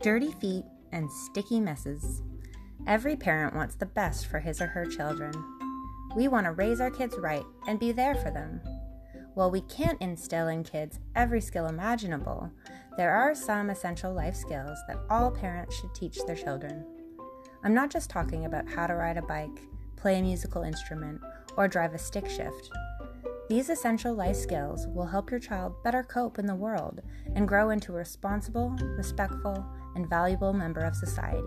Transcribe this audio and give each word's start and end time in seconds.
dirty 0.00 0.32
feet, 0.32 0.64
and 0.92 1.10
sticky 1.10 1.60
messes. 1.60 2.22
Every 2.86 3.16
parent 3.16 3.54
wants 3.54 3.74
the 3.74 3.86
best 3.86 4.26
for 4.26 4.38
his 4.38 4.60
or 4.60 4.66
her 4.66 4.86
children. 4.86 5.32
We 6.16 6.28
want 6.28 6.46
to 6.46 6.52
raise 6.52 6.80
our 6.80 6.90
kids 6.90 7.16
right 7.18 7.44
and 7.66 7.78
be 7.78 7.92
there 7.92 8.14
for 8.14 8.30
them. 8.30 8.60
While 9.34 9.50
we 9.50 9.60
can't 9.62 10.00
instill 10.00 10.48
in 10.48 10.64
kids 10.64 10.98
every 11.14 11.40
skill 11.40 11.66
imaginable, 11.66 12.50
there 12.96 13.14
are 13.14 13.34
some 13.34 13.70
essential 13.70 14.12
life 14.12 14.34
skills 14.34 14.78
that 14.88 14.98
all 15.10 15.30
parents 15.30 15.78
should 15.78 15.94
teach 15.94 16.18
their 16.26 16.34
children. 16.34 16.84
I'm 17.62 17.74
not 17.74 17.90
just 17.90 18.10
talking 18.10 18.46
about 18.46 18.68
how 18.68 18.86
to 18.86 18.94
ride 18.94 19.16
a 19.16 19.22
bike, 19.22 19.60
play 19.96 20.18
a 20.18 20.22
musical 20.22 20.62
instrument, 20.62 21.20
or 21.56 21.68
drive 21.68 21.94
a 21.94 21.98
stick 21.98 22.28
shift. 22.28 22.70
These 23.48 23.70
essential 23.70 24.14
life 24.14 24.36
skills 24.36 24.86
will 24.88 25.06
help 25.06 25.30
your 25.30 25.40
child 25.40 25.82
better 25.82 26.02
cope 26.02 26.38
in 26.38 26.44
the 26.44 26.54
world 26.54 27.00
and 27.34 27.48
grow 27.48 27.70
into 27.70 27.92
a 27.92 27.96
responsible, 27.96 28.76
respectful, 28.98 29.64
and 29.94 30.08
valuable 30.08 30.52
member 30.52 30.80
of 30.80 30.94
society. 30.94 31.42